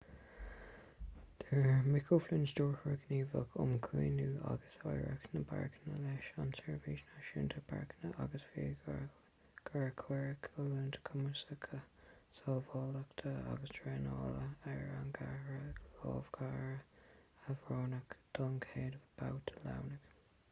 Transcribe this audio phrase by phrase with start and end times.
[1.41, 7.59] deir mick o'flynn stiúrthóir gníomhach um chaomhnú agus oidhreacht na bpáirceanna leis an tseirbhís náisiúnta
[7.67, 9.03] páirceanna agus fiadhúlra
[9.75, 15.69] gur cuireadh oiliúint chuimsitheach sábháilteachta agus traenála ar an gceathrar
[15.99, 16.73] lámhachóirí
[17.45, 20.09] a roghnaíodh don chéad bhabhta lámhaigh